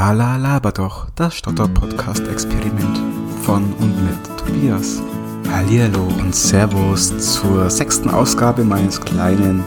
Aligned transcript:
Lala 0.00 0.38
laber 0.38 0.72
doch, 0.72 1.08
das 1.14 1.34
Stotter-Podcast-Experiment 1.34 2.98
von 3.42 3.70
und 3.80 4.02
mit 4.02 4.38
Tobias. 4.38 5.02
Hallihallo 5.52 6.08
und 6.18 6.34
Servus 6.34 7.34
zur 7.34 7.68
sechsten 7.68 8.08
Ausgabe 8.08 8.64
meines 8.64 8.98
kleinen 8.98 9.62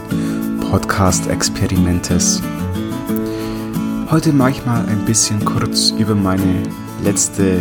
Podcast-Experimentes. 0.72 2.42
Heute 4.10 4.32
mache 4.32 4.50
ich 4.50 4.66
mal 4.66 4.84
ein 4.88 5.04
bisschen 5.04 5.44
kurz 5.44 5.90
über 5.90 6.16
meine 6.16 6.64
letzte 7.04 7.60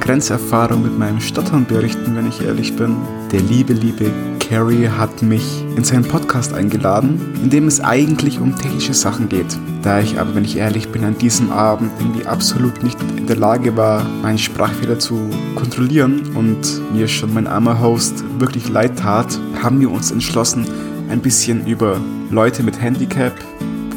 Grenzerfahrung 0.00 0.82
mit 0.82 0.98
meinem 0.98 1.20
Stottern 1.20 1.64
berichten, 1.66 2.16
wenn 2.16 2.26
ich 2.26 2.42
ehrlich 2.42 2.74
bin. 2.74 2.96
Der 3.30 3.42
liebe, 3.42 3.74
liebe 3.74 4.10
Carrie 4.40 4.88
hat 4.88 5.22
mich 5.22 5.64
in 5.76 5.84
seinen 5.84 6.02
Podcast 6.02 6.21
eingeladen, 6.54 7.20
in 7.42 7.50
dem 7.50 7.68
es 7.68 7.80
eigentlich 7.80 8.40
um 8.40 8.56
technische 8.56 8.94
Sachen 8.94 9.28
geht. 9.28 9.58
Da 9.82 10.00
ich 10.00 10.18
aber, 10.18 10.34
wenn 10.34 10.44
ich 10.44 10.56
ehrlich 10.56 10.88
bin, 10.88 11.04
an 11.04 11.18
diesem 11.18 11.52
Abend 11.52 11.90
irgendwie 11.98 12.26
absolut 12.26 12.82
nicht 12.82 12.98
in 13.16 13.26
der 13.26 13.36
Lage 13.36 13.76
war, 13.76 14.04
meinen 14.22 14.38
Sprachfehler 14.38 14.98
zu 14.98 15.20
kontrollieren 15.54 16.34
und 16.34 16.58
mir 16.92 17.06
schon 17.06 17.34
mein 17.34 17.46
armer 17.46 17.80
Host 17.80 18.24
wirklich 18.38 18.68
leid 18.68 18.98
tat, 18.98 19.38
haben 19.62 19.80
wir 19.80 19.90
uns 19.90 20.10
entschlossen, 20.10 20.66
ein 21.10 21.20
bisschen 21.20 21.66
über 21.66 22.00
Leute 22.30 22.62
mit 22.62 22.80
Handicap 22.80 23.34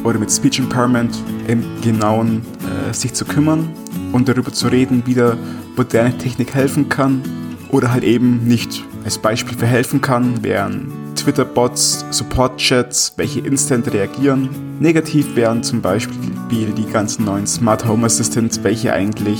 oder 0.03 0.19
mit 0.19 0.29
Speech 0.29 0.59
Impairment 0.59 1.17
im 1.47 1.63
Genauen 1.81 2.41
äh, 2.89 2.93
sich 2.93 3.13
zu 3.13 3.23
kümmern 3.23 3.69
und 4.11 4.27
darüber 4.27 4.51
zu 4.51 4.67
reden, 4.67 5.03
wie 5.05 5.13
der 5.13 5.37
moderne 5.77 6.17
Technik 6.17 6.53
helfen 6.53 6.89
kann 6.89 7.21
oder 7.69 7.91
halt 7.91 8.03
eben 8.03 8.45
nicht. 8.45 8.83
Als 9.05 9.17
Beispiel 9.17 9.57
für 9.57 9.67
helfen 9.67 10.01
kann 10.01 10.43
wären 10.43 11.04
Twitter-Bots, 11.25 12.05
Support-Chats, 12.11 13.13
welche 13.17 13.39
instant 13.39 13.91
reagieren. 13.91 14.47
Negativ 14.79 15.35
wären 15.35 15.63
zum 15.63 15.81
Beispiel 15.81 16.71
die 16.77 16.85
ganzen 16.85 17.25
neuen 17.25 17.47
Smart 17.47 17.83
Home 17.87 18.05
Assistants, 18.05 18.63
welche 18.63 18.93
eigentlich 18.93 19.39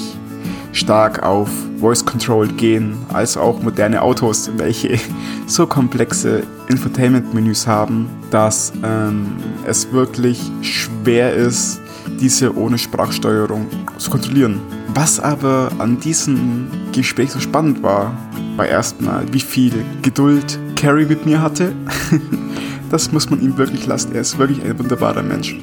stark 0.72 1.22
auf 1.22 1.48
Voice 1.80 2.04
Control 2.04 2.48
gehen, 2.48 2.98
als 3.14 3.38
auch 3.38 3.62
moderne 3.62 4.02
Autos, 4.02 4.50
welche 4.58 5.00
so 5.46 5.68
komplexe 5.68 6.42
Infotainment-Menüs 6.70 7.68
haben, 7.68 8.10
dass 8.32 8.74
ähm, 8.84 9.28
es 9.68 9.92
wirklich 9.92 10.42
schwer 10.62 11.36
ist, 11.36 11.80
diese 12.20 12.58
ohne 12.58 12.80
Sprachsteuerung 12.80 13.68
zu 14.00 14.10
kontrollieren. 14.10 14.60
Was 14.96 15.20
aber 15.20 15.70
an 15.78 16.00
diesem 16.00 16.68
Gespräch 16.92 17.32
so 17.32 17.40
spannend 17.40 17.84
war, 17.84 18.18
war 18.56 18.66
erstmal, 18.66 19.32
wie 19.32 19.40
viel 19.40 19.86
Geduld 20.02 20.58
Carrie 20.86 21.08
mit 21.08 21.26
mir 21.26 21.42
hatte. 21.42 21.74
das 22.92 23.12
muss 23.12 23.28
man 23.32 23.42
ihm 23.42 23.58
wirklich 23.58 23.88
lassen. 23.88 24.14
Er 24.14 24.22
ist 24.22 24.38
wirklich 24.38 24.64
ein 24.64 24.78
wunderbarer 24.78 25.24
Mensch. 25.24 25.58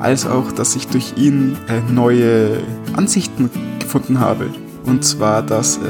Als 0.00 0.26
auch, 0.26 0.52
dass 0.52 0.76
ich 0.76 0.86
durch 0.88 1.14
ihn 1.16 1.56
äh, 1.68 1.80
neue 1.90 2.60
Ansichten 2.92 3.48
gefunden 3.78 4.20
habe. 4.20 4.50
Und 4.84 5.02
zwar, 5.02 5.40
dass 5.40 5.78
äh, 5.78 5.80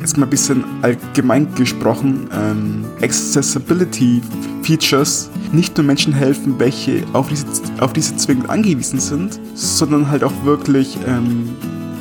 jetzt 0.00 0.18
mal 0.18 0.26
ein 0.26 0.30
bisschen 0.30 0.64
allgemein 0.82 1.54
gesprochen, 1.54 2.28
ähm, 2.32 2.84
Accessibility 3.00 4.20
Features 4.64 5.30
nicht 5.52 5.76
nur 5.76 5.86
Menschen 5.86 6.12
helfen, 6.12 6.58
welche 6.58 7.04
auf 7.12 7.28
diese, 7.28 7.46
auf 7.78 7.92
diese 7.92 8.16
zwingend 8.16 8.50
angewiesen 8.50 8.98
sind, 8.98 9.38
sondern 9.54 10.10
halt 10.10 10.24
auch 10.24 10.32
wirklich 10.42 10.98
ähm, 11.06 11.50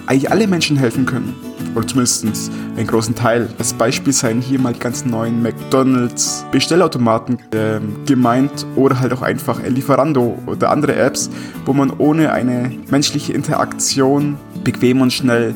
eigentlich 0.07 0.31
alle 0.31 0.47
Menschen 0.47 0.75
helfen 0.75 1.05
können. 1.05 1.35
Oder 1.75 1.87
zumindest 1.87 2.25
einen 2.77 2.87
großen 2.87 3.15
Teil. 3.15 3.49
Als 3.57 3.73
Beispiel 3.73 4.13
seien 4.13 4.41
hier 4.41 4.59
mal 4.59 4.73
die 4.73 4.79
ganzen 4.79 5.11
neuen 5.11 5.41
McDonalds 5.41 6.45
Bestellautomaten 6.51 7.37
äh, 7.51 7.79
gemeint 8.05 8.65
oder 8.75 8.99
halt 8.99 9.13
auch 9.13 9.21
einfach 9.21 9.61
Lieferando 9.67 10.37
oder 10.45 10.71
andere 10.71 10.95
Apps, 10.95 11.29
wo 11.65 11.73
man 11.73 11.91
ohne 11.97 12.31
eine 12.31 12.71
menschliche 12.89 13.33
Interaktion 13.33 14.37
bequem 14.63 15.01
und 15.01 15.11
schnell 15.11 15.53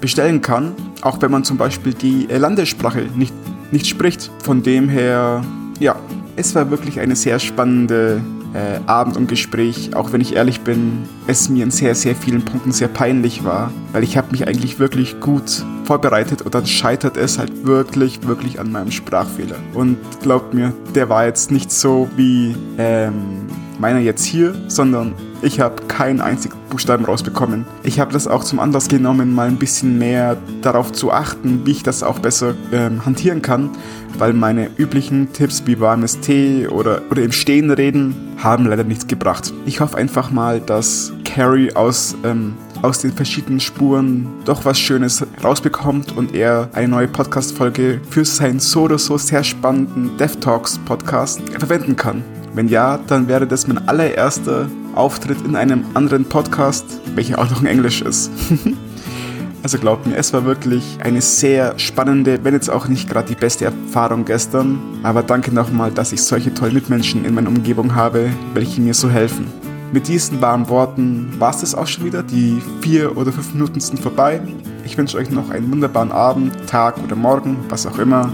bestellen 0.00 0.40
kann. 0.40 0.72
Auch 1.02 1.22
wenn 1.22 1.30
man 1.30 1.44
zum 1.44 1.56
Beispiel 1.56 1.94
die 1.94 2.26
Landessprache 2.26 3.06
nicht, 3.14 3.34
nicht 3.70 3.86
spricht. 3.86 4.30
Von 4.42 4.62
dem 4.62 4.88
her, 4.88 5.42
ja, 5.78 5.96
es 6.36 6.54
war 6.54 6.70
wirklich 6.70 7.00
eine 7.00 7.16
sehr 7.16 7.38
spannende 7.38 8.20
äh, 8.54 8.80
Abend 8.86 9.16
und 9.16 9.28
Gespräch, 9.28 9.94
auch 9.94 10.12
wenn 10.12 10.20
ich 10.20 10.34
ehrlich 10.34 10.60
bin, 10.60 11.08
es 11.26 11.48
mir 11.48 11.64
in 11.64 11.70
sehr, 11.70 11.94
sehr 11.94 12.14
vielen 12.14 12.44
Punkten 12.44 12.72
sehr 12.72 12.88
peinlich 12.88 13.44
war, 13.44 13.72
weil 13.92 14.02
ich 14.02 14.16
habe 14.16 14.32
mich 14.32 14.46
eigentlich 14.46 14.78
wirklich 14.78 15.20
gut 15.20 15.64
vorbereitet 15.84 16.42
und 16.42 16.54
dann 16.54 16.66
scheitert 16.66 17.16
es 17.16 17.38
halt 17.38 17.64
wirklich, 17.64 18.26
wirklich 18.26 18.60
an 18.60 18.72
meinem 18.72 18.90
Sprachfehler. 18.90 19.56
Und 19.74 19.98
glaubt 20.22 20.54
mir, 20.54 20.72
der 20.94 21.08
war 21.08 21.26
jetzt 21.26 21.50
nicht 21.50 21.70
so 21.70 22.08
wie 22.16 22.56
ähm, 22.78 23.46
meiner 23.80 23.98
jetzt 23.98 24.24
hier, 24.24 24.54
sondern 24.68 25.14
ich 25.42 25.58
habe 25.58 25.82
keinen 25.88 26.20
einzigen 26.20 26.54
Buchstaben 26.68 27.04
rausbekommen. 27.04 27.64
Ich 27.82 27.98
habe 27.98 28.12
das 28.12 28.28
auch 28.28 28.44
zum 28.44 28.60
Anlass 28.60 28.88
genommen, 28.88 29.34
mal 29.34 29.48
ein 29.48 29.56
bisschen 29.56 29.98
mehr 29.98 30.36
darauf 30.60 30.92
zu 30.92 31.10
achten, 31.10 31.62
wie 31.64 31.72
ich 31.72 31.82
das 31.82 32.02
auch 32.02 32.18
besser 32.18 32.54
ähm, 32.72 33.04
hantieren 33.04 33.40
kann, 33.40 33.70
weil 34.18 34.34
meine 34.34 34.70
üblichen 34.76 35.32
Tipps 35.32 35.62
wie 35.66 35.80
warmes 35.80 36.20
Tee 36.20 36.68
oder, 36.68 37.02
oder 37.10 37.22
im 37.22 37.32
Stehen 37.32 37.70
reden 37.70 38.14
haben 38.36 38.66
leider 38.66 38.84
nichts 38.84 39.06
gebracht. 39.06 39.52
Ich 39.66 39.80
hoffe 39.80 39.96
einfach 39.96 40.30
mal, 40.30 40.60
dass 40.60 41.12
Carrie 41.24 41.74
aus 41.74 42.14
ähm, 42.24 42.54
aus 42.82 43.00
den 43.00 43.12
verschiedenen 43.12 43.60
Spuren 43.60 44.26
doch 44.44 44.64
was 44.64 44.78
Schönes 44.78 45.24
rausbekommt 45.42 46.16
und 46.16 46.34
er 46.34 46.70
eine 46.72 46.88
neue 46.88 47.08
Podcast-Folge 47.08 48.00
für 48.08 48.24
seinen 48.24 48.60
so 48.60 48.82
oder 48.82 48.98
so 48.98 49.18
sehr 49.18 49.44
spannenden 49.44 50.16
DevTalks-Podcast 50.16 51.42
verwenden 51.58 51.96
kann. 51.96 52.22
Wenn 52.52 52.68
ja, 52.68 52.98
dann 53.06 53.28
wäre 53.28 53.46
das 53.46 53.68
mein 53.68 53.86
allererster 53.88 54.68
Auftritt 54.94 55.38
in 55.44 55.54
einem 55.54 55.84
anderen 55.94 56.24
Podcast, 56.24 56.84
welcher 57.14 57.38
auch 57.38 57.48
noch 57.48 57.60
in 57.60 57.68
Englisch 57.68 58.02
ist. 58.02 58.30
also 59.62 59.78
glaubt 59.78 60.06
mir, 60.06 60.16
es 60.16 60.32
war 60.32 60.44
wirklich 60.44 60.98
eine 61.04 61.20
sehr 61.20 61.78
spannende, 61.78 62.40
wenn 62.42 62.54
jetzt 62.54 62.68
auch 62.68 62.88
nicht 62.88 63.08
gerade 63.08 63.28
die 63.28 63.38
beste 63.38 63.66
Erfahrung 63.66 64.24
gestern. 64.24 64.80
Aber 65.04 65.22
danke 65.22 65.54
nochmal, 65.54 65.92
dass 65.92 66.12
ich 66.12 66.22
solche 66.22 66.52
tollen 66.52 66.74
Mitmenschen 66.74 67.24
in 67.24 67.34
meiner 67.34 67.48
Umgebung 67.48 67.94
habe, 67.94 68.30
welche 68.54 68.80
mir 68.80 68.94
so 68.94 69.08
helfen. 69.08 69.46
Mit 69.92 70.08
diesen 70.08 70.40
warmen 70.40 70.68
Worten 70.68 71.32
war 71.38 71.50
es 71.50 71.60
das 71.60 71.74
auch 71.74 71.86
schon 71.86 72.04
wieder. 72.04 72.22
Die 72.22 72.60
vier 72.80 73.16
oder 73.16 73.32
fünf 73.32 73.52
Minuten 73.54 73.80
sind 73.80 74.00
vorbei. 74.00 74.40
Ich 74.84 74.98
wünsche 74.98 75.18
euch 75.18 75.30
noch 75.30 75.50
einen 75.50 75.70
wunderbaren 75.70 76.10
Abend, 76.10 76.52
Tag 76.66 76.96
oder 77.02 77.14
Morgen, 77.14 77.58
was 77.68 77.86
auch 77.86 77.98
immer. 77.98 78.32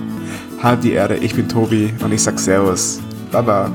Halt 0.63 0.85
die 0.85 0.93
Ehre, 0.93 1.17
ich 1.17 1.35
bin 1.35 1.49
Tobi 1.49 1.93
und 2.03 2.13
ich 2.13 2.23
sag 2.23 2.39
Servus. 2.39 3.01
Baba. 3.31 3.71